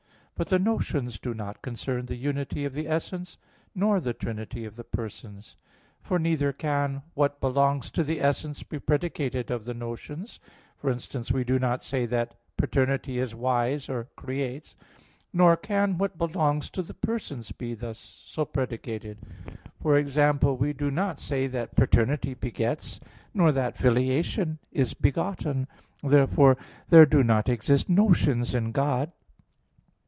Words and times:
But 0.35 0.49
the 0.49 0.57
notions 0.57 1.19
do 1.19 1.35
not 1.35 1.61
concern 1.61 2.07
the 2.07 2.15
unity 2.15 2.65
of 2.65 2.73
the 2.73 2.87
essence, 2.87 3.37
nor 3.75 3.99
the 3.99 4.11
trinity 4.11 4.65
of 4.65 4.75
the 4.75 4.83
persons; 4.83 5.55
for 6.01 6.17
neither 6.17 6.51
can 6.51 7.03
what 7.13 7.39
belongs 7.39 7.91
to 7.91 8.01
the 8.03 8.19
essence 8.19 8.63
be 8.63 8.79
predicated 8.79 9.51
of 9.51 9.65
the 9.65 9.75
notions: 9.75 10.39
for 10.79 10.89
instance, 10.89 11.31
we 11.31 11.43
do 11.43 11.59
not 11.59 11.83
say 11.83 12.07
that 12.07 12.33
paternity 12.57 13.19
is 13.19 13.35
wise 13.35 13.87
or 13.87 14.07
creates; 14.15 14.75
nor 15.31 15.55
can 15.55 15.99
what 15.99 16.17
belongs 16.17 16.71
to 16.71 16.81
the 16.81 16.95
persons 16.95 17.51
be 17.51 17.75
so 17.93 18.43
predicated; 18.43 19.19
for 19.79 19.95
example, 19.95 20.57
we 20.57 20.73
do 20.73 20.89
not 20.89 21.19
say 21.19 21.45
that 21.45 21.75
paternity 21.75 22.33
begets, 22.33 22.99
nor 23.31 23.51
that 23.51 23.77
filiation 23.77 24.57
is 24.71 24.95
begotten. 24.95 25.67
Therefore 26.01 26.57
there 26.89 27.05
do 27.05 27.21
not 27.23 27.47
exist 27.47 27.87
notions 27.89 28.55
in 28.55 28.71
God. 28.71 29.11